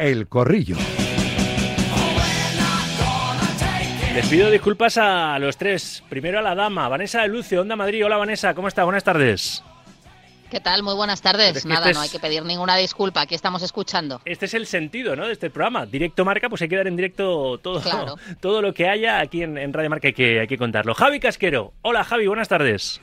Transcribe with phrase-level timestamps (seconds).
[0.00, 0.78] El Corrillo.
[4.14, 6.02] Les pido disculpas a los tres.
[6.08, 8.06] Primero a la dama, Vanessa de Lucio, Onda Madrid.
[8.06, 8.84] Hola Vanessa, ¿cómo está?
[8.84, 9.62] Buenas tardes.
[10.50, 10.82] ¿Qué tal?
[10.82, 11.66] Muy buenas tardes.
[11.66, 13.20] Nada, este no hay que pedir ninguna disculpa.
[13.20, 14.22] Aquí estamos escuchando.
[14.24, 15.26] Este es el sentido, ¿no?
[15.26, 15.84] De este programa.
[15.84, 17.82] Directo Marca, pues hay que dar en directo todo,
[18.40, 20.08] todo lo que haya aquí en, Radio Marca.
[20.08, 20.94] Hay que, hay que contarlo.
[20.94, 21.74] Javi Casquero.
[21.82, 23.02] Hola Javi, buenas tardes.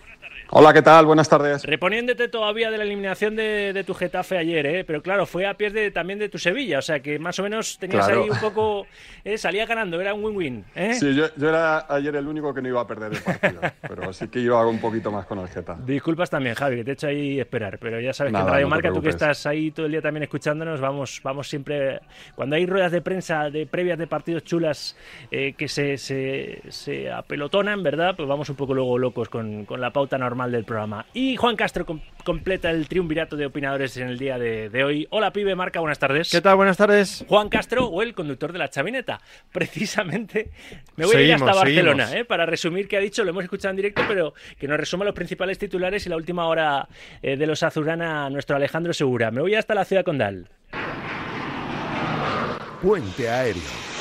[0.50, 1.06] Hola, ¿qué tal?
[1.06, 1.66] Buenas tardes.
[1.66, 4.84] Reponiéndote todavía de la eliminación de, tu Getafe ayer, ¿eh?
[4.86, 7.44] pero claro, fue a pies de, también de tu Sevilla, o sea que más o
[7.44, 8.88] menos tenías ahí un poco.
[9.26, 9.38] ¿eh?
[9.38, 10.64] Salía ganando, era un win-win.
[10.74, 10.94] ¿eh?
[10.94, 14.30] Sí, yo, era ayer el único que no iba a perder el partido, pero sí
[14.30, 15.82] que iba un poquito más con el Getafe.
[15.86, 18.70] Disculpas también, Javi, que te he hecho ahí esperar, pero ya sabes que en Radio
[18.70, 22.00] Marca, tú que estás ahí todo el día también escuchándonos, vamos, vamos siempre.
[22.36, 24.96] Cuando hay ruedas de prensa de previas de partidos chulas
[25.30, 28.16] eh, que se, se, se, apelotonan, ¿verdad?
[28.16, 31.06] Pues vamos un poco luego locos con, con la pauta normal del programa.
[31.14, 31.86] Y Juan Castro
[32.24, 35.08] completa el triunvirato de opinadores en el día de, hoy.
[35.10, 36.30] Hola, pibe, Marca, buenas tardes.
[36.30, 36.56] ¿Qué tal?
[36.58, 37.26] Buenas tardes.
[37.28, 39.20] Juan Castro o el conductor de la chavineta.
[39.52, 40.52] Precisamente
[40.96, 42.26] me voy a ir hasta Barcelona ¿eh?
[42.26, 43.24] para resumir qué ha dicho.
[43.24, 46.46] Lo hemos escuchado en directo, pero que nos resuma los principales titulares y la última
[46.46, 46.88] hora
[47.24, 49.32] eh, de los Azurana, nuestro Alejandro Segura.
[49.32, 50.48] Me voy hasta la ciudad condal.
[52.82, 53.97] Puente aéreo.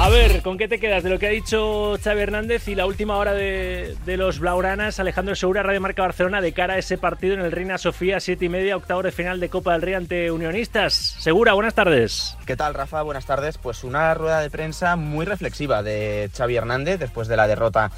[0.00, 2.86] A ver, ¿con qué te quedas de lo que ha dicho Xavi Hernández y la
[2.86, 7.34] última hora de, los Blauranas, Alejandro Segura, Radio Marca Barcelona, de cara a ese partido
[7.34, 10.30] en el Reina Sofía, siete y media, octavo de final de Copa del Rey ante
[10.30, 10.94] Unionistas?
[10.94, 12.38] Segura, buenas tardes.
[12.46, 13.02] ¿Qué tal, Rafa?
[13.02, 13.58] Buenas tardes.
[13.58, 17.90] Pues una rueda de prensa muy reflexiva de Xavi Hernández después de la derrota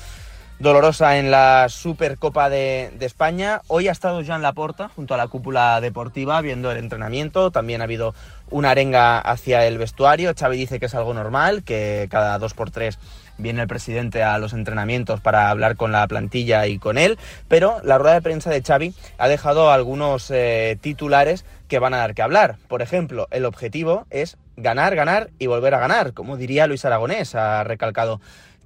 [0.61, 3.63] dolorosa en la Supercopa de, España.
[3.67, 7.51] Hoy ha estado Jean Laporta junto a la cúpula deportiva viendo el entrenamiento.
[7.51, 8.15] También ha habido
[8.51, 10.35] una arenga hacia el vestuario.
[10.39, 12.99] Xavi dice que es algo normal, que cada dos por tres
[13.39, 17.81] viene el presidente a los entrenamientos para hablar con la plantilla y con él, pero
[17.83, 22.15] la rueda de prensa de Xavi ha dejado algunos eh, titulares que van a dar
[22.15, 22.57] que hablar.
[22.69, 27.35] Por ejemplo, el objetivo es ganar, ganar y volver a ganar, como diría Luis Aragonés,
[27.35, 28.21] ha recalcado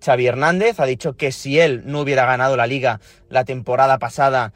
[0.05, 4.53] Xavi Hernández ha dicho que si él no hubiera ganado la liga la temporada pasada,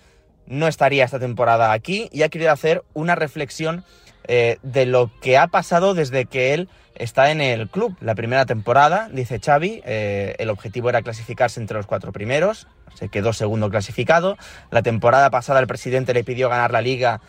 [0.47, 3.85] no estaría esta temporada aquí y ha querido hacer una reflexión
[4.27, 7.97] eh, de lo que ha pasado desde que él está en el club.
[8.01, 13.09] La primera temporada, dice Xavi, eh, el objetivo era clasificarse entre los cuatro primeros, se
[13.09, 14.37] quedó segundo clasificado.
[14.71, 17.21] La temporada pasada el presidente le pidió ganar la liga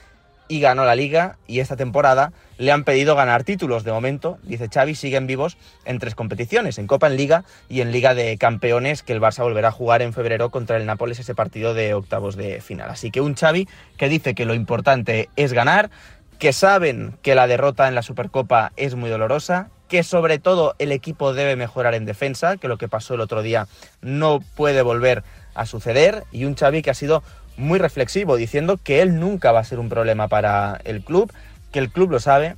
[0.50, 3.86] y ganó la liga y esta temporada le han pedido ganar títulos.
[3.86, 7.94] De momento, dice Xavi, siguen vivos en tres competiciones, en Copa, en Liga y en
[7.94, 11.36] Liga de Campeones, que el Barça volverá a jugar en febrero contra el Nápoles ese
[11.36, 12.90] partido de octavos de final.
[12.90, 15.92] Así que un Xavi que dice que lo importante es ganar,
[16.40, 20.92] que saben que la derrota en la Supercopa es muy dolorosa, que sobre todo el
[20.92, 23.68] equipo debe mejorar en defensa, que lo que pasó el otro día
[24.02, 25.24] no puede volver
[25.60, 27.24] a suceder, y un Xavi que ha sido
[27.58, 31.32] muy reflexivo, diciendo que él nunca va a ser un problema para el club,
[31.72, 32.56] que el club lo sabe,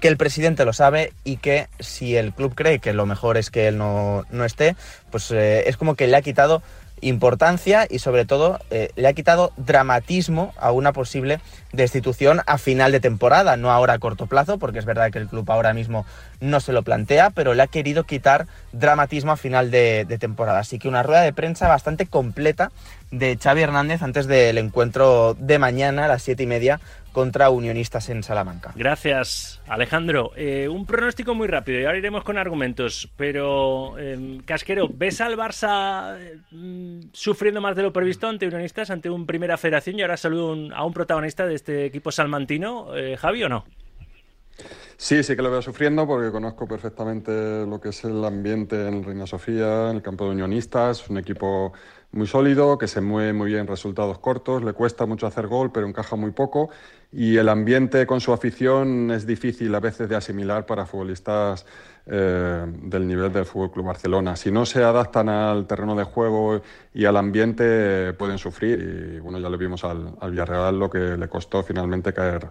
[0.00, 3.50] que el presidente lo sabe y que si el club cree que lo mejor es
[3.50, 4.76] que él no, esté,
[5.10, 6.62] pues eh, es como que le ha quitado
[7.00, 11.40] importancia y sobre todo eh, le ha quitado dramatismo a una posible
[11.72, 15.28] destitución a final de temporada, no ahora a corto plazo, porque es verdad que el
[15.28, 16.04] club ahora mismo
[16.40, 20.60] no se lo plantea, pero le ha querido quitar dramatismo a final de, temporada.
[20.60, 22.70] Así que una rueda de prensa bastante completa
[23.10, 26.80] de Xavi Hernández antes del encuentro de mañana a las siete y media
[27.12, 28.72] contra Unionistas en Salamanca.
[28.76, 30.32] Gracias, Alejandro.
[30.36, 35.36] Eh, un pronóstico muy rápido y ahora iremos con argumentos, pero em, Casquero, ¿ves al
[35.36, 36.16] Barça
[36.50, 40.74] mm, sufriendo más de lo previsto ante Unionistas, ante un Primera Federación y ahora saludo
[40.74, 43.64] a un protagonista de este equipo salmantino, eh, Javi o no?
[44.96, 49.04] Sí, sí que lo veo sufriendo porque conozco perfectamente lo que es el ambiente en
[49.04, 51.72] Reina Sofía, en el campo de Unionistas, un equipo
[52.10, 55.86] muy sólido, que se mueve muy bien resultados cortos, le cuesta mucho hacer gol, pero
[55.86, 56.70] encaja muy poco.
[57.12, 61.64] Y el ambiente con su afición es difícil a veces de asimilar para futbolistas
[62.06, 64.36] eh, del nivel del Fútbol Club Barcelona.
[64.36, 66.60] Si no se adaptan al terreno de juego
[66.94, 69.14] y al ambiente, pueden sufrir.
[69.16, 72.50] Y bueno, ya le vimos al, Villarreal lo que le costó finalmente caer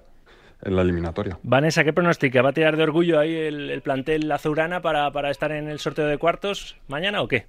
[0.62, 1.38] en la eliminatoria.
[1.44, 2.42] Vanessa, ¿qué pronostica?
[2.42, 5.80] ¿Va a tirar de orgullo ahí el, el plantel azurana para, para estar en el
[5.80, 7.48] sorteo de cuartos mañana o qué?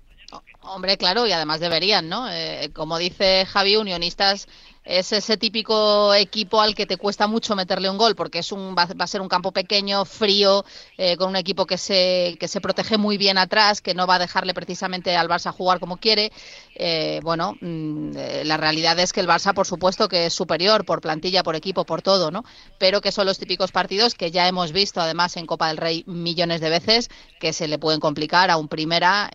[0.61, 2.31] Hombre, claro, y además deberían, ¿no?
[2.31, 4.47] Eh, como dice Javi, Unionistas
[4.89, 8.75] es ese típico equipo al que te cuesta mucho meterle un gol, porque es un,
[8.75, 10.65] va, a ser un campo pequeño, frío,
[10.97, 14.15] eh, con un equipo que se, que se protege muy bien atrás, que no va
[14.15, 16.33] a dejarle precisamente al Barça jugar como quiere.
[16.75, 20.87] Eh, bueno, mm, eh, la realidad es que el Barça, por supuesto, que es superior
[20.87, 22.45] por plantilla, por equipo, por todo, ¿no?
[22.79, 26.03] Pero que son los típicos partidos que ya hemos visto, además, en Copa del Rey
[26.07, 29.31] millones de veces, que se le pueden complicar a un primera,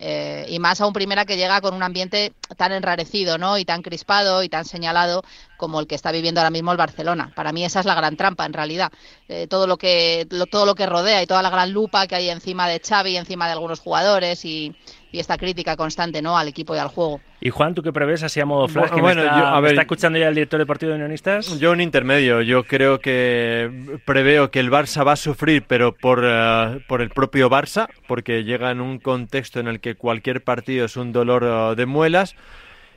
[0.48, 3.56] y más a un primera que llega con un ambiente tan enrarecido, ¿no?
[3.58, 5.22] Y tan crispado y tan señalado
[5.56, 7.32] como el que está viviendo ahora mismo el Barcelona.
[7.34, 8.92] Para mí esa es la gran trampa, en realidad.
[9.28, 12.28] Eh, todo lo que todo lo que rodea y toda la gran lupa que hay
[12.28, 14.74] encima de Xavi, encima de algunos jugadores y,
[15.12, 17.20] esta crítica constante no al equipo y al juego.
[17.40, 18.90] Y Juan, ¿tú qué prevés así a modo flash?
[18.98, 21.56] Bueno, está, a ver, está escuchando ya el director deportivo de Unionistas?
[21.60, 22.42] Yo un intermedio.
[22.42, 27.10] Yo creo que preveo que el Barça va a sufrir, pero por, eh, por el
[27.10, 31.44] propio Barça, porque llega en un contexto en el que cualquier partido es un dolor
[31.44, 32.34] eh, de muelas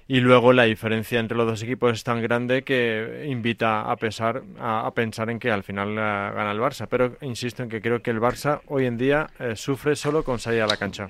[0.08, 4.42] y luego la diferencia entre los dos equipos es tan grande que invita a, pesar,
[4.60, 6.88] a, pensar en que al final eh, gana el Barça.
[6.90, 10.40] Pero insisto en que creo que el Barça hoy en día eh, sufre solo con
[10.40, 11.10] salir a la cancha.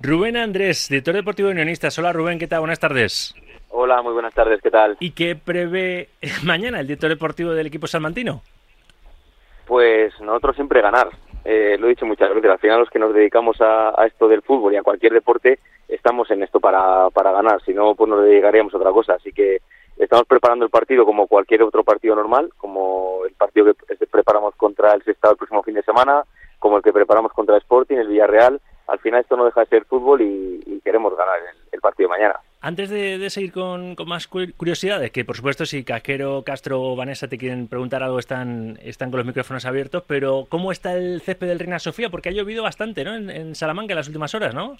[0.00, 1.98] Rubén Andrés, director deportivo de Unionistas.
[1.98, 2.60] Hola Rubén, ¿qué tal?
[2.60, 3.34] Buenas tardes.
[3.68, 4.96] Hola, muy buenas tardes, ¿qué tal?
[5.00, 6.08] ¿Y qué prevé
[6.44, 8.42] mañana el director deportivo del equipo salmantino?
[9.66, 11.10] Pues nosotros siempre ganar.
[11.44, 14.42] Eh, lo he dicho muchas veces, al final los que nos dedicamos a, esto del
[14.42, 15.58] fútbol y a cualquier deporte,
[15.94, 19.14] estamos en esto para, para ganar, si no, pues nos dedicaríamos a otra cosa.
[19.14, 19.58] Así que
[19.96, 24.92] estamos preparando el partido como cualquier otro partido normal, como el partido que preparamos contra
[24.94, 26.24] el Sestado el próximo fin de semana,
[26.58, 28.60] como el que preparamos contra el Sporting, el Villarreal.
[28.86, 31.36] Al final esto no deja de ser fútbol y, queremos ganar
[31.72, 32.34] el, partido mañana.
[32.60, 37.38] Antes de, seguir con, más curiosidades, que por supuesto si Casquero, Castro o Vanessa te
[37.38, 41.58] quieren preguntar algo están, están con los micrófonos abiertos, pero ¿cómo está el césped del
[41.58, 42.10] Reina Sofía?
[42.10, 43.14] Porque ha llovido bastante, ¿no?
[43.14, 44.76] En Salamanca en las últimas horas, ¿no?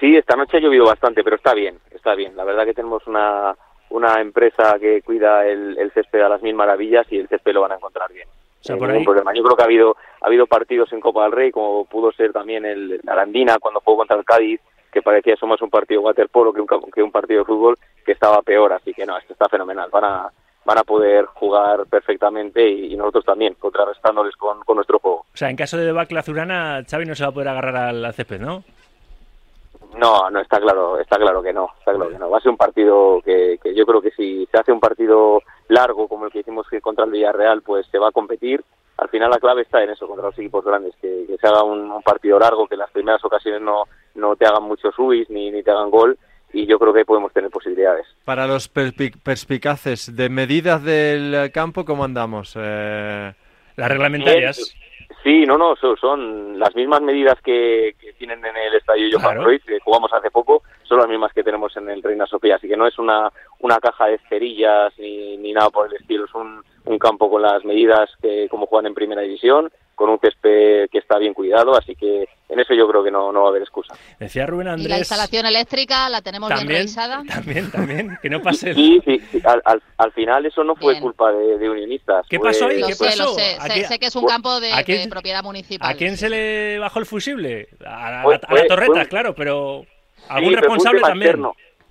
[0.00, 2.36] Sí, esta noche ha llovido bastante, pero está bien, está bien.
[2.36, 3.54] La verdad que tenemos una,
[3.90, 7.72] una empresa que cuida el, césped a las mil maravillas y el césped lo van
[7.72, 8.28] a encontrar bien.
[8.28, 9.04] O sea, por ahí...
[9.04, 9.32] problema.
[9.34, 12.32] Yo creo que ha habido ha habido partidos en Copa del Rey, como pudo ser
[12.32, 14.60] también el Arandina cuando jugó contra el Cádiz,
[14.92, 18.12] que parecía eso más un partido waterpolo que un, que un partido de fútbol, que
[18.12, 18.72] estaba peor.
[18.72, 19.90] Así que no, esto está fenomenal.
[19.90, 20.28] Van a,
[20.64, 25.18] van a poder jugar perfectamente y, nosotros también, contrarrestándoles con, con, nuestro juego.
[25.18, 28.12] O sea, en caso de debacle azulana, Xavi no se va a poder agarrar al
[28.14, 28.64] césped, ¿no?
[29.96, 32.30] No, no está claro, está claro que no, está claro que no.
[32.30, 35.40] Va a ser un partido que, que yo creo que si se hace un partido
[35.68, 38.62] largo como el que hicimos contra el Villarreal, pues se va a competir.
[38.98, 42.02] Al final la clave está en eso contra los equipos grandes, que, se haga un,
[42.02, 43.84] partido largo, que en las primeras ocasiones no,
[44.16, 46.18] no te hagan muchos subis ni, ni te hagan gol
[46.52, 48.06] y yo creo que podemos tener posibilidades.
[48.24, 52.54] Para los perspicaces, de medidas del campo, ¿cómo andamos?
[52.56, 53.32] Eh...
[53.78, 54.74] Las reglamentarias.
[55.28, 59.78] Sí, no, no, son, las mismas medidas que, tienen en el estadio Johan Cruyff, que
[59.78, 62.86] jugamos hace poco, son las mismas que tenemos en el Reina Sofía, así que no
[62.86, 66.98] es una, una caja de cerillas ni, ni nada por el estilo, es un, un
[66.98, 71.18] campo con las medidas que como juegan en primera división, con un césped que está
[71.18, 73.94] bien cuidado, así que en eso yo creo que no, no va a haber excusa.
[74.18, 74.86] Decía Rubén Andrés...
[74.86, 77.22] ¿Y la instalación eléctrica la tenemos bien revisada?
[77.28, 78.74] También, también, que no pase...
[78.74, 82.26] Sí, sí, Al, al, final eso no fue culpa de, unionistas.
[82.28, 82.76] ¿Qué pasó ahí?
[82.76, 83.24] ¿Qué pasó?
[83.24, 84.70] Lo sé, sé, que es un campo de,
[85.10, 85.90] propiedad municipal.
[85.90, 87.68] ¿A quién se le bajó el fusible?
[87.84, 89.84] A, la torreta, claro, pero
[90.28, 91.42] algún responsable también.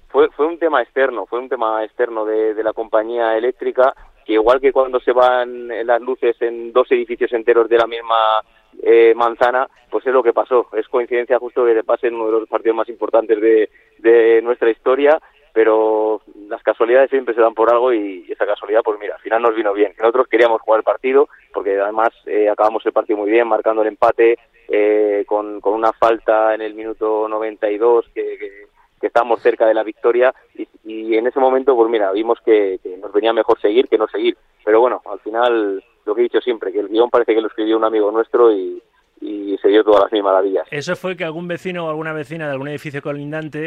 [0.07, 3.93] Fue, fue un tema externo, fue un tema externo de, de la compañía eléctrica
[4.27, 8.43] que igual que cuando se van las luces en dos edificios enteros de la misma
[8.83, 10.67] eh, manzana, pues es lo que pasó.
[10.73, 13.69] Es coincidencia justo que le pase en uno de los partidos más importantes de,
[13.99, 15.17] de nuestra historia,
[15.53, 19.41] pero las casualidades siempre se dan por algo y esa casualidad, pues mira, al final
[19.41, 19.93] nos vino bien.
[19.97, 23.87] Nosotros queríamos jugar el partido porque además eh, acabamos el partido muy bien, marcando el
[23.87, 24.37] empate
[24.67, 28.67] eh, con, con una falta en el minuto 92 que, que
[29.07, 30.33] que estábamos cerca de la victoria
[30.83, 34.37] y, en ese momento, pues mira, vimos que, nos venía mejor seguir que no seguir.
[34.65, 37.47] Pero bueno, al final, lo que he dicho siempre, que el guion parece que lo
[37.47, 38.81] escribió un amigo nuestro y,
[39.59, 40.67] se dio todas las mil maravillas.
[40.69, 43.59] Eso fue que algún vecino o alguna vecina de algún edificio colindante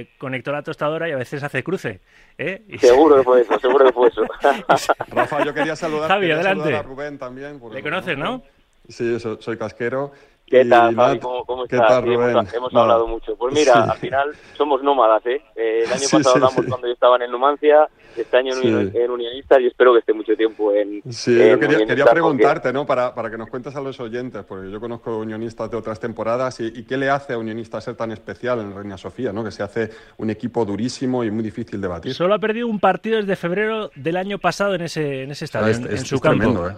[0.00, 2.00] eh, conectó la tostadora y a veces hace cruce.
[2.36, 2.62] ¿eh?
[2.78, 4.22] Seguro que fue eso, seguro que fue eso.
[5.08, 6.76] Rafa, yo quería saludar, Javi, adelante.
[6.76, 7.58] a Rubén también.
[7.72, 8.42] ¿Le conoces, no?
[8.86, 10.12] Sí, soy casquero
[10.50, 11.20] ¿Qué tal, Javi?
[11.20, 12.04] ¿Cómo, estás?
[12.04, 13.36] hemos, hablado mucho.
[13.36, 15.40] Pues mira, al final somos nómadas, ¿eh?
[15.54, 19.60] eh el año pasado hablamos cuando yo estaba en Numancia, este año en, en, Unionistas
[19.60, 21.02] y espero que esté mucho tiempo en.
[21.12, 22.84] Sí, yo quería, preguntarte, ¿no?
[22.84, 26.58] Para, para que nos cuentes a los oyentes, porque yo conozco Unionistas de otras temporadas
[26.58, 29.44] y, qué le hace a Unionistas ser tan especial en Reina Sofía, ¿no?
[29.44, 32.12] Que se hace un equipo durísimo y muy difícil de batir.
[32.12, 35.68] Solo ha perdido un partido desde febrero del año pasado en ese, en ese estadio,
[35.68, 36.66] en, su campo.
[36.66, 36.72] ¿eh?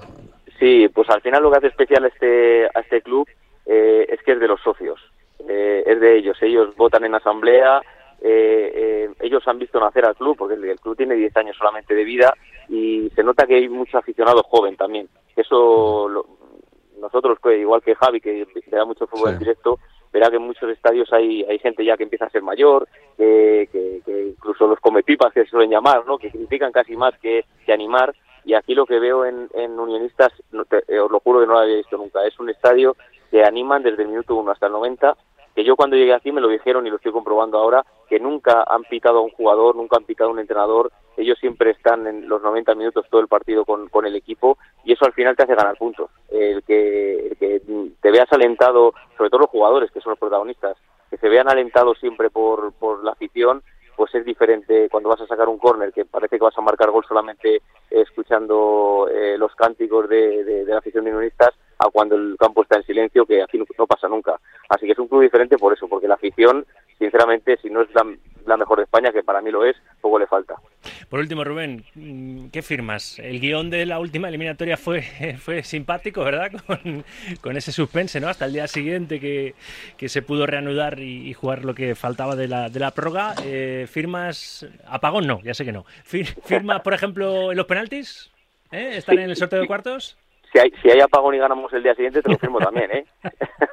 [0.60, 3.26] Sí, pues al final lo que hace especial este, a este club
[3.66, 5.00] eh, es que es de los socios,
[5.48, 6.36] eh, es de ellos.
[6.42, 7.82] Ellos votan en asamblea
[8.24, 12.32] ellos han visto nacer al club, porque el, club tiene 10 años solamente de vida
[12.68, 15.08] y se nota que hay mucho aficionado joven también.
[15.34, 16.08] Eso
[17.00, 19.78] nosotros, pues, igual que Javi, que, da mucho fútbol en directo,
[20.12, 23.68] verá que en muchos estadios hay, hay gente ya que empieza a ser mayor, que,
[23.72, 26.16] que, incluso los comepipas que se suelen llamar, ¿no?
[26.18, 28.14] que critican casi más que, que animar.
[28.44, 30.32] Y aquí lo que veo en, en Unionistas,
[30.88, 32.96] eh, os lo juro que no lo había visto nunca, es un estadio
[33.32, 35.16] que animan desde el minuto 1 hasta el 90
[35.54, 38.64] que yo cuando llegué aquí me lo dijeron y lo estoy comprobando ahora, que nunca
[38.66, 42.28] han pitado a un jugador, nunca han pitado a un entrenador, ellos siempre están en
[42.28, 45.42] los 90 minutos todo el partido con, con el equipo y eso al final te
[45.42, 46.10] hace ganar puntos.
[46.30, 47.62] El que, el que
[48.00, 50.76] te veas alentado, sobre todo los jugadores que son los protagonistas,
[51.10, 53.62] que se vean alentados siempre por, por la afición,
[53.94, 56.90] pues es diferente cuando vas a sacar un córner, que parece que vas a marcar
[56.90, 57.60] gol solamente
[57.90, 61.50] escuchando eh, los cánticos de, de, de la afición de unionistas,
[61.82, 64.38] a cuando el campo está en silencio, que aquí no, pasa nunca.
[64.68, 66.64] Así que es un club diferente por eso, porque la afición,
[66.98, 70.26] sinceramente, si no es la, mejor de España, que para mí lo es, poco le
[70.26, 70.54] falta.
[71.08, 71.84] Por último, Rubén,
[72.52, 73.18] ¿qué firmas?
[73.18, 75.02] El guion de la última eliminatoria fue,
[75.40, 76.52] fue simpático, ¿verdad?
[77.40, 78.28] Con, ese suspense, ¿no?
[78.28, 79.54] Hasta el día siguiente que,
[80.08, 83.34] se pudo reanudar y, jugar lo que faltaba de la, de la prórroga.
[83.44, 84.66] Eh, ¿Firmas?
[84.86, 85.84] Apagón no, ya sé que no.
[86.04, 88.30] ¿Firmas, por ejemplo, en los penaltis?
[88.70, 88.96] ¿Eh?
[88.96, 90.16] ¿Están en el sorteo de cuartos?
[90.52, 93.06] Si hay, si hay apagón y ganamos el día siguiente, te lo firmo también, ¿eh?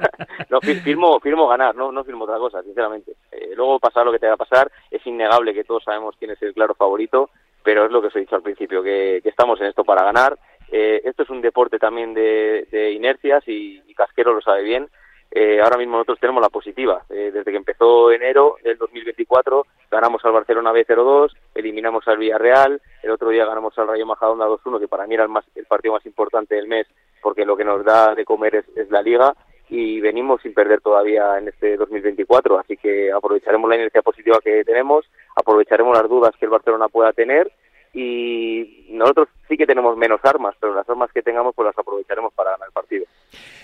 [0.49, 3.13] no, firmo, firmo ganar, no, no firmo otra cosa, sinceramente.
[3.31, 6.31] Eh, luego pasar lo que te va a pasar, es innegable que todos sabemos quién
[6.31, 7.29] es el claro favorito,
[7.63, 10.37] pero es lo que os he dicho al principio, que, estamos en esto para ganar.
[10.71, 14.87] Eh, esto es un deporte también de, inercias y, y Casquero lo sabe bien.
[15.31, 17.03] Eh, ahora mismo nosotros tenemos la positiva.
[17.09, 23.11] Eh, desde que empezó enero del 2024 ganamos al Barcelona B02, eliminamos al Villarreal, el
[23.11, 25.93] otro día ganamos al Rayo Majadahonda 2-1, que para mí era el, más, el partido
[25.93, 26.87] más importante del mes
[27.21, 29.35] porque lo que nos da de comer es, la liga
[29.69, 34.63] y venimos sin perder todavía en este 2024, así que aprovecharemos la inercia positiva que
[34.63, 35.05] tenemos,
[35.35, 37.51] aprovecharemos las dudas que el Barcelona pueda tener
[37.93, 42.33] y nosotros sí que tenemos menos armas, pero las armas que tengamos pues las aprovecharemos
[42.33, 43.05] para ganar el partido.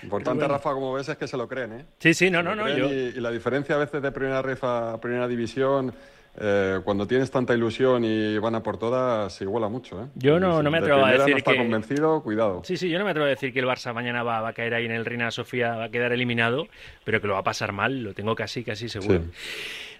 [0.02, 1.84] Importante, Rafa, como ves, es que se lo creen, ¿eh?
[1.98, 2.68] Sí, sí, no, no, no.
[2.68, 5.92] Y, la diferencia a veces de primera ref a primera división,
[6.38, 10.06] eh, cuando tienes tanta ilusión y van a por todas, se iguala mucho, ¿eh?
[10.16, 12.62] Yo no, no me atrevo a decir no está convencido, cuidado.
[12.64, 14.74] Sí, sí, yo no me atrevo a decir que el Barça mañana va, a caer
[14.74, 16.68] ahí en el Reina Sofía, va a quedar eliminado,
[17.04, 19.22] pero que lo va a pasar mal, lo tengo casi, casi seguro.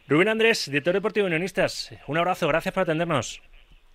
[0.09, 3.43] Rubén Andrés, director deportivo de Unionistas, un abrazo, gracias por atendernos.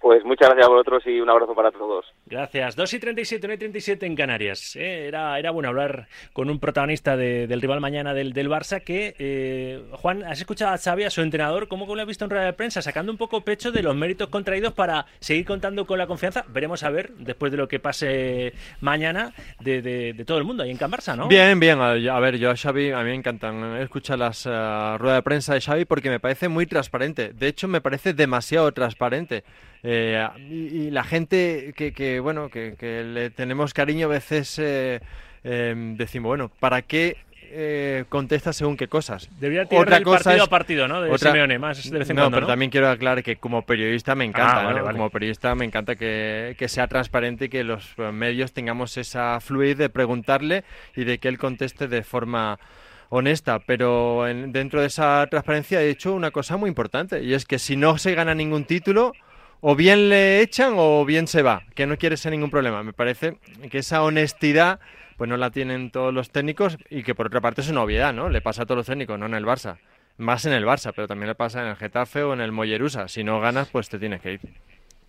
[0.01, 2.05] Pues muchas gracias a vosotros y un abrazo para todos.
[2.25, 2.75] Gracias.
[2.75, 4.75] 2 y 37, 1 y 37 en Canarias.
[4.75, 9.15] Eh, era, era bueno hablar con un protagonista del rival mañana del, del Barça que,
[9.19, 12.45] eh, Juan, ¿has escuchado a Xavi, a su entrenador, cómo lo has visto en rueda
[12.45, 16.07] de prensa, sacando un poco pecho de los méritos contraídos para seguir contando con la
[16.07, 16.45] confianza?
[16.47, 20.71] Veremos a ver, después de lo que pase mañana, de, de, todo el mundo ahí
[20.71, 21.27] en Can Barça, ¿no?
[21.27, 21.79] Bien, bien.
[21.79, 25.53] A, ver, yo a Xavi, a mí me encantan escuchar las uh, ruedas de prensa
[25.53, 27.33] de Xavi porque me parece muy transparente.
[27.33, 29.43] De hecho, me parece demasiado transparente.
[29.83, 29.90] Eh,
[30.49, 34.99] y, la gente que, que bueno, que, le tenemos cariño a veces eh,
[35.43, 37.17] em, decimos, bueno, ¿para qué
[37.53, 39.29] eh, contesta según qué cosas.
[39.37, 41.01] Debería tener otra cosa partido a partido, ¿no?
[41.01, 44.15] De Simeone, más de vez en no, cuando, pero también quiero aclarar que como periodista
[44.15, 48.53] me encanta, ah, Como periodista me encanta que, que, sea transparente y que los medios
[48.53, 50.63] tengamos esa fluidez de preguntarle
[50.95, 52.57] y de que él conteste de forma
[53.09, 57.59] honesta, pero dentro de esa transparencia he hecho una cosa muy importante y es que
[57.59, 59.11] si no se gana ningún título
[59.61, 62.83] o bien le echan o bien se va, que no quiere ser ningún problema.
[62.83, 63.37] Me parece
[63.69, 64.79] que esa honestidad
[65.17, 68.11] pues no la tienen todos los técnicos y que por otra parte es una obviedad,
[68.11, 68.27] ¿no?
[68.29, 69.77] Le pasa a todos los técnicos, no en el Barça.
[70.17, 73.07] Más en el Barça, pero también le pasa en el Getafe o en el Mollerusa.
[73.07, 74.39] Si no ganas, pues te tienes que ir.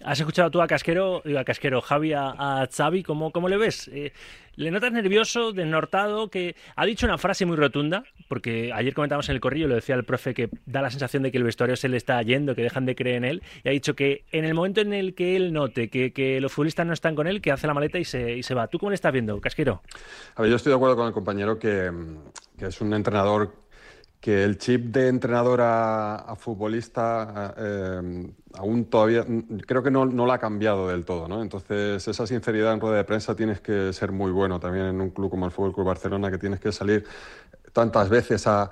[0.05, 3.03] ¿Has escuchado tú a Casquero, a Casquero, Javi, a, Xavi?
[3.03, 3.89] ¿Cómo, cómo le ves?
[3.89, 4.13] Eh,
[4.57, 6.29] ¿Le notas nervioso, desnortado?
[6.29, 9.95] Que ha dicho una frase muy rotunda, porque ayer comentamos en el corrillo, lo decía
[9.95, 12.63] el profe, que da la sensación de que el vestuario se le está yendo, que
[12.63, 15.37] dejan de creer en él, y ha dicho que en el momento en el que
[15.37, 18.37] él note que, los futbolistas no están con él, que hace la maleta y se,
[18.37, 18.67] y se va.
[18.67, 19.83] ¿Tú cómo le estás viendo, Casquero?
[20.35, 21.91] A ver, yo estoy de acuerdo con el compañero que,
[22.59, 23.62] que es un entrenador
[24.23, 29.27] que el chip de entrenador a, futbolista eh, aún todavía
[29.67, 31.43] creo que no, no, lo ha cambiado del todo, ¿no?
[31.43, 35.11] Entonces esa sinceridad en rueda de prensa tienes que ser muy bueno también en un
[35.11, 37.05] club como el Fútbol Club Barcelona que tienes que salir
[37.73, 38.71] tantas veces a,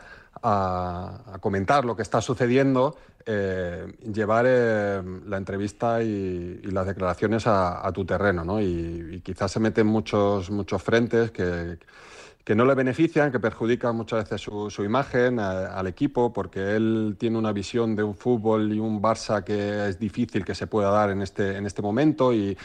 [1.40, 8.04] comentar lo que está sucediendo, eh, llevar eh, la entrevista y, las declaraciones a, tu
[8.04, 8.60] terreno, ¿no?
[8.60, 11.78] Y, y, quizás se meten muchos muchos frentes que
[12.50, 17.38] que no le benefician, que perjudican muchas veces su, imagen al equipo, porque él tiene
[17.38, 21.10] una visión de un fútbol y un Barça que es difícil que se pueda dar
[21.10, 22.58] en este, en este momento y,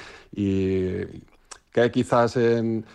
[1.76, 2.86] que hay quizás en,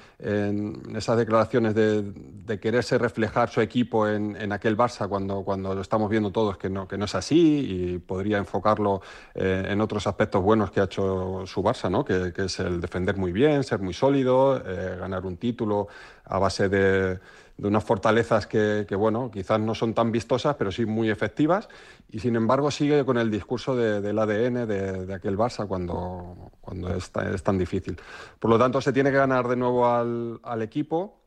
[0.96, 6.30] esas declaraciones de, quererse reflejar su equipo en, aquel Barça cuando, cuando lo estamos viendo
[6.32, 9.02] todos que no, que no es así y podría enfocarlo
[9.34, 12.06] eh, en otros aspectos buenos que ha hecho su Barça, ¿no?
[12.06, 15.88] que, es el defender muy bien, ser muy sólido, eh, ganar un título
[16.24, 17.20] a base de
[17.60, 21.68] de unas fortalezas que, bueno, quizás no son tan vistosas, pero sí muy efectivas,
[22.08, 27.10] y sin embargo sigue con el discurso del ADN de, aquel Barça cuando, cuando es,
[27.10, 28.00] tan difícil.
[28.38, 31.19] Por lo tanto, se tiene que ganar de nuevo al, equipo,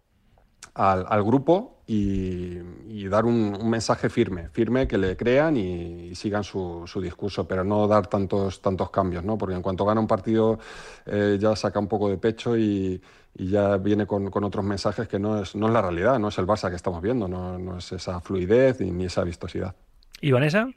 [0.76, 7.48] al, grupo, y, dar un, mensaje firme, firme que le crean y, sigan su, discurso,
[7.48, 9.38] pero no dar tantos, tantos cambios, ¿no?
[9.38, 10.60] porque en cuanto gana un partido
[11.06, 13.02] eh, ya saca un poco de pecho y
[13.36, 16.38] ya viene con, con, otros mensajes que no es, no es la realidad, no es
[16.38, 19.76] el Barça que estamos viendo, no, no es esa fluidez ni, esa vistosidad.
[20.22, 20.68] ¿Y Vanessa?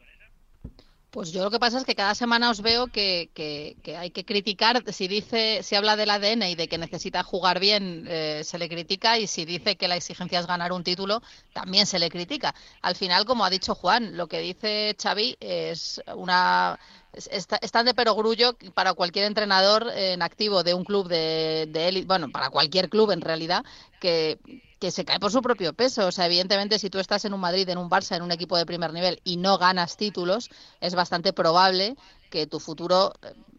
[1.11, 4.25] Pues yo lo que pasa es que cada semana os veo que, que, hay que
[4.25, 8.59] criticar, si dice, si habla del ADN y de que necesita jugar bien, eh, se
[8.59, 11.23] le critica, y si dice que la exigencia es ganar un título,
[11.55, 12.55] también se le critica.
[12.83, 16.79] Al final, como ha dicho Juan, lo que dice Xavi es una
[17.17, 22.31] es, tan de perogrullo para cualquier entrenador en activo de un club de, de bueno,
[22.31, 23.65] para cualquier club en realidad,
[24.01, 24.39] que,
[24.79, 26.07] que se cae por su propio peso.
[26.07, 28.57] O sea, evidentemente, si tú estás en un Madrid, en un Barça, en un equipo
[28.57, 31.97] de primer nivel y no ganas títulos, es bastante probable
[32.31, 33.13] que tu futuro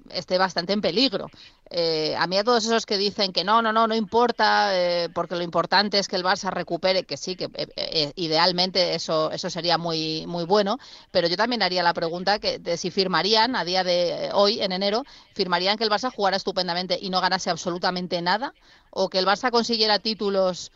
[0.09, 1.29] esté bastante en peligro.
[1.69, 5.09] Eh, a mí a todos esos que dicen que no, no, no, no importa, eh,
[5.13, 9.49] porque lo importante es que el Barça recupere, que sí, que eh, idealmente eso, eso
[9.49, 10.79] sería muy, muy bueno,
[11.11, 14.71] pero yo también haría la pregunta que de si firmarían a día de hoy, en
[14.71, 18.53] enero, firmarían que el Barça jugara estupendamente y no ganase absolutamente nada,
[18.91, 20.71] o que el Barça consiguiera títulos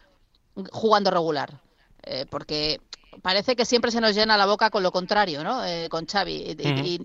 [0.72, 1.62] jugando regular.
[2.30, 2.82] porque
[3.22, 5.64] parece que siempre se nos llena la boca con lo contrario, ¿no?
[5.66, 6.56] Eh, con Xavi.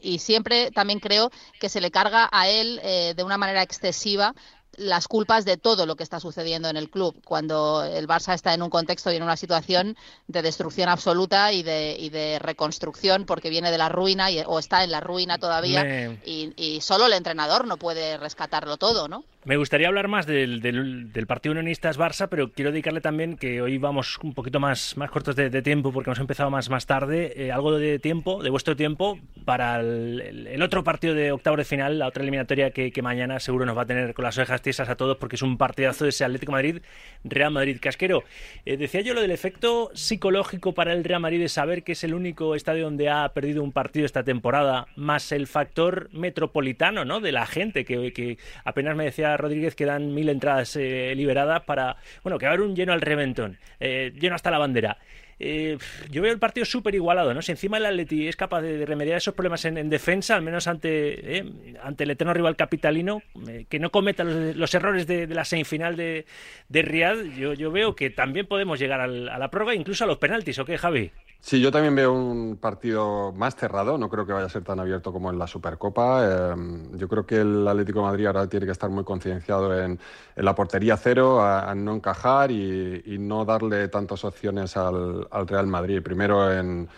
[0.03, 4.35] Y, siempre también creo que se le carga a él eh, de una manera excesiva
[4.77, 8.53] las culpas de todo lo que está sucediendo en el club cuando el Barça está
[8.53, 9.97] en un contexto y en una situación
[10.27, 14.59] de destrucción absoluta y de, y de reconstrucción porque viene de la ruina y, o
[14.59, 19.25] está en la ruina todavía y, y, solo el entrenador no puede rescatarlo todo, ¿no?
[19.47, 24.19] Me gustaría hablar más del, Partido Unionistas Barça, pero quiero dedicarle también que hoy vamos
[24.25, 27.79] un poquito más, más cortos de, tiempo porque hemos empezado más, más tarde, eh, algo
[27.79, 32.25] de tiempo, de vuestro tiempo, para el, otro partido de octavo de final, la otra
[32.25, 35.37] eliminatoria que, que mañana seguro nos va a tener con las orejas a todos porque
[35.37, 36.83] es un partidazo de ese Atlético Madrid,
[37.23, 37.79] Real Madrid.
[37.81, 38.25] Casquero,
[38.65, 42.03] eh, decía yo lo del efecto psicológico para el Real Madrid de saber que es
[42.03, 47.21] el único estadio donde ha perdido un partido esta temporada, más el factor metropolitano, ¿no?
[47.21, 51.96] De la gente, que, apenas me decía Rodríguez que dan mil entradas eh, liberadas para,
[52.22, 54.99] bueno, que va a haber un lleno al reventón, eh, lleno hasta la bandera.
[55.38, 55.77] Eh,
[56.11, 57.42] yo veo el partido súper igualado, ¿no?
[57.42, 61.38] Si encima el Atleti es capaz de, remediar esos problemas en, defensa, al menos ante,
[61.38, 61.44] eh,
[61.83, 63.22] ante el eterno rival capitalino,
[63.68, 66.25] que no cometa los, errores de, la semifinal de,
[66.68, 70.59] de yo, yo veo que también podemos llegar a la prórroga, incluso a los penaltis,
[70.59, 71.11] ¿o qué, Javi?
[71.46, 74.80] Sí, yo también veo un partido más cerrado, no creo que vaya a ser tan
[74.80, 76.50] abierto como en la Supercopa.
[76.52, 80.00] Em, yo creo que el Atlético de Madrid ahora tiene que estar muy concienciado en,
[80.35, 86.02] la portería cero, a, no encajar y, no darle tantas opciones al, Real Madrid.
[86.02, 86.88] Primero en,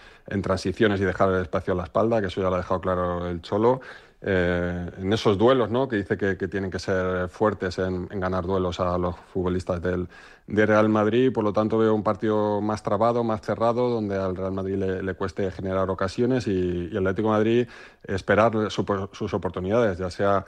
[0.43, 3.29] transiciones y dejar el espacio a la espalda, que eso ya lo ha dejado claro
[3.29, 3.83] el Cholo.
[4.21, 5.87] Eh, en esos duelos, ¿no?
[5.87, 10.09] que dice que, tienen que ser fuertes en, ganar duelos a los futbolistas del,
[10.49, 11.33] de Real Madrid.
[11.33, 15.15] Por lo tanto, veo un partido más trabado, más cerrado, donde al Real Madrid le,
[15.15, 17.69] cueste generar ocasiones y, el Atlético Madrid
[18.03, 20.45] esperar sus oportunidades, ya sea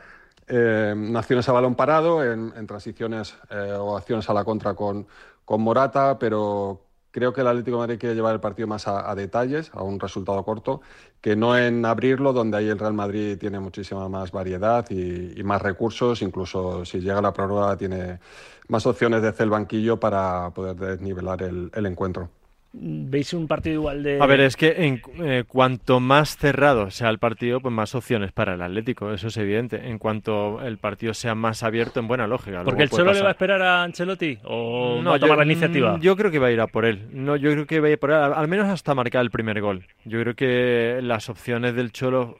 [0.49, 5.07] eh, en acciones a balón parado, en, transiciones eh, o acciones a la contra con,
[5.45, 9.15] con Morata, pero Creo que el Atlético de Madrid quiere llevar el partido más a,
[9.15, 10.81] detalles, a un resultado corto,
[11.21, 15.61] que no en abrirlo, donde ahí el Real Madrid tiene muchísima más variedad y, más
[15.61, 16.23] recursos.
[16.23, 18.21] Incluso si llega la prórroga, tiene
[18.69, 22.31] más opciones de hacer el banquillo para poder desnivelar el encuentro.
[22.73, 24.21] ¿Veis un partido igual de.?
[24.21, 28.31] A ver, es que en eh, cuanto más cerrado sea el partido, pues más opciones
[28.31, 29.89] para el Atlético, eso es evidente.
[29.89, 32.63] En cuanto el partido sea más abierto, en buena lógica.
[32.63, 35.45] ¿Porque el Cholo le va a esperar a Ancelotti o no, va a tomar la
[35.45, 35.99] iniciativa?
[36.01, 37.09] Yo creo que va a ir a por él.
[37.11, 39.61] No, yo creo que va a ir por él, al menos hasta marcar el primer
[39.61, 39.85] gol.
[40.05, 42.37] Yo creo que las opciones del Cholo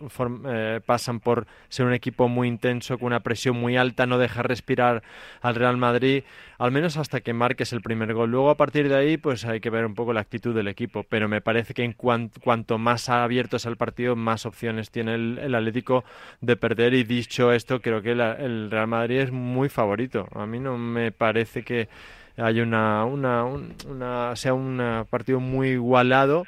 [0.47, 4.47] eh, pasan por ser un equipo muy intenso, con una presión muy alta, no dejar
[4.47, 5.03] respirar
[5.43, 6.23] al Real Madrid,
[6.61, 8.31] al menos hasta que marques el primer gol.
[8.31, 11.05] Luego, a partir de ahí, pues hay que ver un poco la actitud del equipo,
[11.09, 15.55] pero me parece que en cuanto más abierto es el partido, más opciones tiene el,
[15.55, 16.05] Atlético
[16.43, 16.93] de perder.
[16.93, 20.29] Y dicho esto, creo que el Real Madrid es muy favorito.
[20.35, 21.89] A mí no me parece que
[22.37, 26.45] haya una, una, sea un partido muy igualado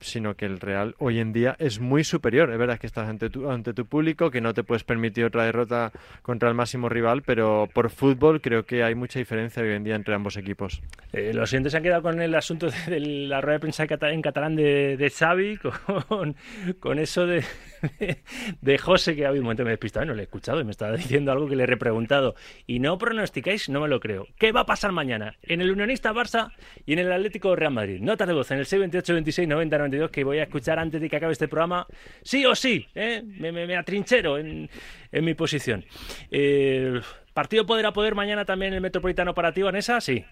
[0.00, 2.50] sino que el Real hoy en día es muy superior.
[2.50, 5.44] Es verdad que estás ante tu, ante tu público, que no te puedes permitir otra
[5.44, 9.84] derrota contra el máximo rival, pero por fútbol creo que hay mucha diferencia hoy en
[9.84, 10.82] día entre ambos equipos.
[11.12, 14.22] Eh, los siguientes se han quedado con el asunto de, la rueda de prensa en
[14.22, 15.58] catalán de, de Xavi,
[16.08, 16.36] con,
[16.80, 17.44] con eso de,
[18.60, 20.64] de José, que ha habido un momento me he despistado, no le he escuchado y
[20.64, 22.34] me estaba diciendo algo que le he repreguntado.
[22.66, 24.26] Y no pronosticáis, no me lo creo.
[24.38, 25.36] ¿Qué va a pasar mañana?
[25.42, 26.52] En el Unionista Barça
[26.84, 28.00] y en el Atlético Real Madrid.
[28.00, 31.08] Notas de voz en el 628 26 90 92 que voy a escuchar antes de
[31.08, 31.86] que acabe este programa.
[32.22, 33.22] Sí o sí, ¿eh?
[33.24, 34.68] me, atrinchero en,
[35.12, 35.84] mi posición.
[36.30, 37.00] Eh,
[37.32, 40.00] ¿Partido poder a poder mañana también el Metropolitano para ti, Vanessa?
[40.00, 40.24] Sí.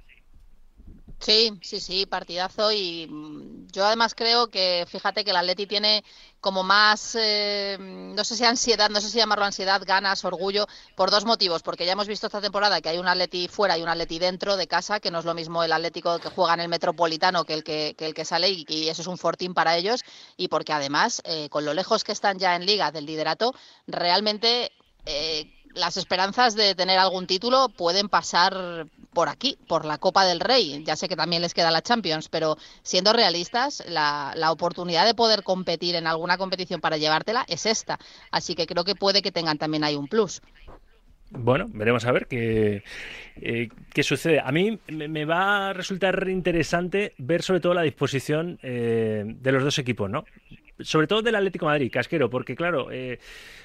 [1.24, 6.04] Sí, sí, sí, partidazo y mm, yo además creo que, fíjate que el Atleti tiene
[6.38, 11.10] como más, eh, no sé si ansiedad, no sé si llamarlo ansiedad, ganas, orgullo, por
[11.10, 13.88] dos motivos, porque ya hemos visto esta temporada que hay un Atleti fuera y un
[13.88, 16.68] Atleti dentro de casa, que no es lo mismo el Atlético que juega en el
[16.68, 20.02] Metropolitano que el que, el que sale y, eso es un fortín para ellos
[20.36, 23.54] y porque además, eh, con lo lejos que están ya en liga del liderato,
[23.86, 24.72] realmente...
[25.06, 30.40] Eh, las esperanzas de tener algún título pueden pasar por aquí, por la Copa del
[30.40, 30.82] Rey.
[30.84, 35.42] Ya sé que también les queda la Champions, pero siendo realistas, la, oportunidad de poder
[35.42, 37.98] competir en alguna competición para llevártela es esta.
[38.30, 40.40] Así que creo que puede que tengan también ahí un plus.
[41.30, 42.84] Bueno, veremos a ver qué,
[43.36, 44.40] eh, qué sucede.
[44.40, 49.64] A mí me va a resultar interesante ver sobre todo la disposición eh, de los
[49.64, 50.24] dos equipos, ¿no?
[50.80, 53.18] Sobre todo del Atlético Madrid, casquero, porque claro, eh,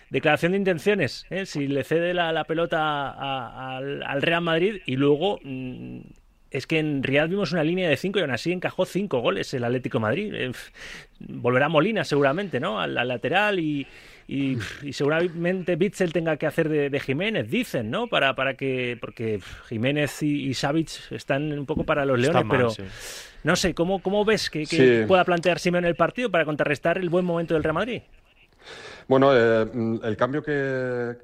[0.09, 1.45] declaración de intenciones, ¿eh?
[1.45, 5.99] si le cede la, pelota al, Real Madrid y luego mm,
[6.51, 9.53] es que en Real vimos una línea de cinco y aún así encajó cinco goles
[9.53, 10.33] el Atlético Madrid.
[10.33, 10.51] Eh,
[11.19, 12.79] volverá Molina seguramente, ¿no?
[12.79, 13.85] Al, lateral y,
[14.29, 18.07] y, seguramente Bitzel tenga que hacer de, Jiménez, dicen, ¿no?
[18.07, 22.71] Para, para que porque Jiménez y, y están un poco para los leones, pero
[23.43, 27.25] no sé, ¿cómo, cómo ves que, pueda plantear Simeone el partido para contrarrestar el buen
[27.25, 28.03] momento del Real Madrid?
[29.07, 29.65] Bueno, eh,
[30.03, 31.15] el cambio que,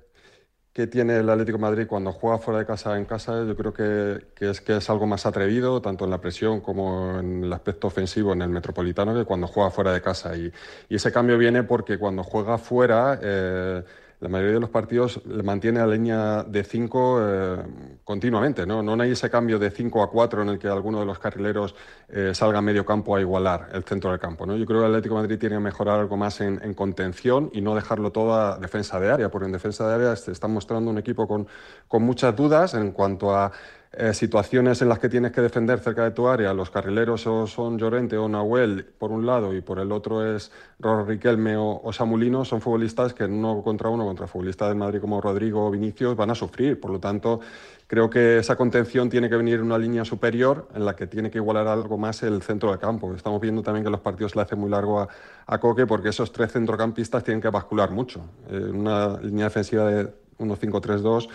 [0.76, 4.26] que tiene el Atlético Madrid cuando juega fuera de casa en casa, yo creo que,
[4.42, 8.34] es que es algo más atrevido, tanto en la presión como en el aspecto ofensivo
[8.34, 10.36] en el Metropolitano, que cuando juega fuera de casa.
[10.36, 10.52] Y,
[10.90, 13.84] ese cambio viene porque cuando juega fuera, eh,
[14.26, 17.58] la mayoría de los partidos mantiene la línea de 5 eh,
[18.04, 18.82] continuamente, ¿no?
[18.82, 21.76] No hay ese cambio de 5 a 4 en el que alguno de los carrileros
[22.10, 24.58] eh, salga a medio campo a igualar el centro del campo, ¿no?
[24.58, 27.76] Yo creo que el Atlético Madrid tiene que mejorar algo más en, contención y no
[27.76, 30.98] dejarlo todo a defensa de área, porque en defensa de área se está mostrando un
[30.98, 31.48] equipo con,
[31.88, 33.52] con muchas dudas en cuanto a
[33.98, 37.78] eh, situaciones en las que tienes que defender cerca de tu área, los carrileros son
[37.78, 42.44] Llorente o Nahuel por un lado y por el otro es Roro Riquelme o, Samulino,
[42.44, 46.30] son futbolistas que uno contra uno, contra futbolistas del Madrid como Rodrigo o Vinicius, van
[46.30, 46.80] a sufrir.
[46.80, 47.40] Por lo tanto,
[47.88, 51.32] creo que esa contención tiene que venir en una línea superior en la que tiene
[51.32, 53.14] que igualar algo más el centro del campo.
[53.16, 55.08] Estamos viendo también que los partidos le hacen muy largo a,
[55.46, 58.22] a Coque porque esos tres centrocampistas tienen que bascular mucho.
[58.50, 61.30] Eh, una línea defensiva de 1-5-3-2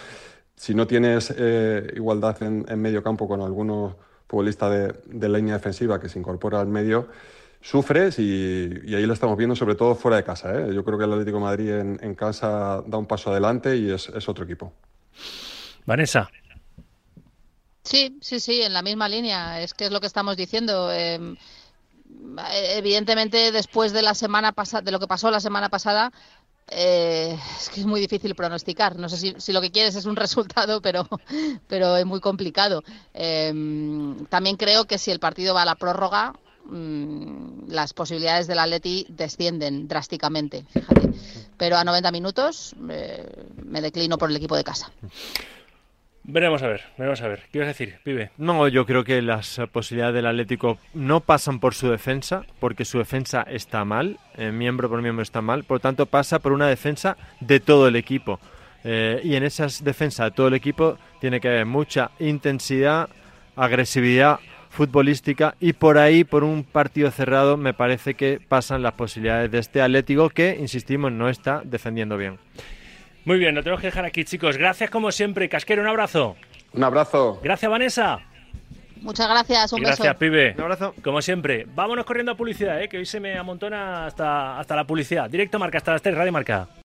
[0.60, 3.94] si no tienes eh, igualdad en, medio campo con algunos
[4.28, 7.08] futbolistas de, de, línea defensiva que se incorpora al medio,
[7.62, 10.52] sufres y, ahí lo estamos viendo sobre todo fuera de casa.
[10.54, 10.74] ¿eh?
[10.74, 14.10] Yo creo que el Atlético de Madrid en, casa da un paso adelante y es,
[14.28, 14.74] otro equipo.
[15.86, 16.30] Vanessa.
[17.82, 19.62] Sí, sí, sí, en la misma línea.
[19.62, 20.92] Es que es lo que estamos diciendo.
[20.92, 21.36] Em,
[22.76, 26.12] evidentemente, después de la semana pasada, de lo que pasó la semana pasada,
[26.70, 28.96] eh, es que es muy difícil pronosticar.
[28.96, 31.06] No sé si, lo que quieres es un resultado, pero,
[31.66, 32.82] pero es muy complicado.
[33.12, 36.32] Em, también creo que si el partido va a la prórroga,
[36.66, 41.10] mm, las posibilidades del Atleti descienden drásticamente, fíjate.
[41.56, 44.90] Pero a 90 minutos eh, me declino por el equipo de casa.
[46.32, 47.42] Veremos a ver, veremos a ver.
[47.50, 48.30] ¿Qué ibas a decir, pibe?
[48.38, 52.98] No, yo creo que las posibilidades del Atlético no pasan por su defensa, porque su
[52.98, 56.68] defensa está mal, eh, miembro por miembro está mal, por lo tanto pasa por una
[56.68, 58.38] defensa de todo el equipo.
[58.84, 63.08] Eh, y en esa defensa de todo el equipo tiene que haber mucha intensidad,
[63.56, 64.38] agresividad
[64.70, 69.58] futbolística y por ahí, por un partido cerrado, me parece que pasan las posibilidades de
[69.58, 72.38] este Atlético que, insistimos, no está defendiendo bien.
[73.24, 74.56] Muy bien, lo tenemos que dejar aquí, chicos.
[74.56, 75.48] Gracias como siempre.
[75.48, 76.36] Casquero, un abrazo.
[76.72, 77.40] Un abrazo.
[77.42, 78.20] Gracias, Vanessa.
[79.02, 80.54] Muchas gracias, un Gracias, pibe.
[80.56, 80.94] Un abrazo.
[81.02, 81.66] Como siempre.
[81.74, 82.88] Vámonos corriendo a publicidad, ¿eh?
[82.88, 85.28] que hoy se me amontona hasta, hasta la publicidad.
[85.30, 86.68] Directo Marca, hasta las 3, Radio Marca.